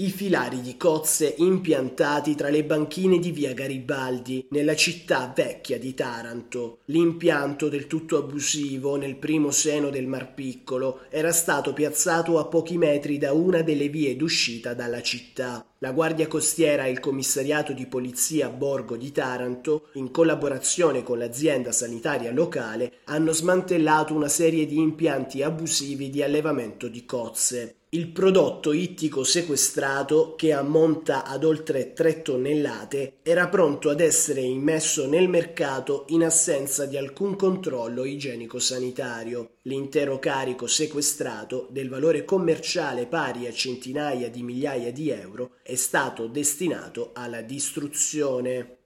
I 0.00 0.08
filari 0.08 0.62
di 0.62 0.78
cozze 0.78 1.34
impiantati 1.36 2.34
tra 2.34 2.48
le 2.48 2.64
banchine 2.64 3.18
di 3.18 3.32
via 3.32 3.52
Garibaldi, 3.52 4.46
nella 4.48 4.74
città 4.74 5.30
vecchia 5.36 5.78
di 5.78 5.92
Taranto. 5.92 6.78
L'impianto 6.86 7.68
del 7.68 7.86
tutto 7.86 8.16
abusivo 8.16 8.96
nel 8.96 9.16
primo 9.16 9.50
seno 9.50 9.90
del 9.90 10.06
Mar 10.06 10.32
Piccolo 10.32 11.00
era 11.10 11.32
stato 11.32 11.74
piazzato 11.74 12.38
a 12.38 12.46
pochi 12.46 12.78
metri 12.78 13.18
da 13.18 13.34
una 13.34 13.60
delle 13.60 13.90
vie 13.90 14.16
d'uscita 14.16 14.72
dalla 14.72 15.02
città. 15.02 15.66
La 15.80 15.92
Guardia 15.92 16.28
Costiera 16.28 16.86
e 16.86 16.90
il 16.90 17.00
Commissariato 17.00 17.74
di 17.74 17.84
Polizia 17.84 18.48
Borgo 18.48 18.96
di 18.96 19.12
Taranto, 19.12 19.88
in 19.94 20.10
collaborazione 20.10 21.02
con 21.02 21.18
l'azienda 21.18 21.72
sanitaria 21.72 22.32
locale, 22.32 23.00
hanno 23.04 23.32
smantellato 23.32 24.14
una 24.14 24.28
serie 24.28 24.64
di 24.64 24.78
impianti 24.78 25.42
abusivi 25.42 26.08
di 26.08 26.22
allevamento 26.22 26.88
di 26.88 27.04
cozze. 27.04 27.74
Il 27.92 28.12
prodotto 28.12 28.70
ittico 28.70 29.24
sequestrato, 29.24 30.36
che 30.36 30.52
ammonta 30.52 31.24
ad 31.24 31.42
oltre 31.42 31.92
3 31.92 32.22
tonnellate, 32.22 33.14
era 33.20 33.48
pronto 33.48 33.90
ad 33.90 33.98
essere 33.98 34.42
immesso 34.42 35.08
nel 35.08 35.28
mercato 35.28 36.04
in 36.10 36.22
assenza 36.22 36.86
di 36.86 36.96
alcun 36.96 37.34
controllo 37.34 38.04
igienico-sanitario. 38.04 39.54
L'intero 39.62 40.20
carico 40.20 40.68
sequestrato, 40.68 41.66
del 41.68 41.88
valore 41.88 42.24
commerciale 42.24 43.06
pari 43.06 43.48
a 43.48 43.52
centinaia 43.52 44.30
di 44.30 44.44
migliaia 44.44 44.92
di 44.92 45.10
euro, 45.10 45.56
è 45.60 45.74
stato 45.74 46.28
destinato 46.28 47.10
alla 47.12 47.42
distruzione. 47.42 48.76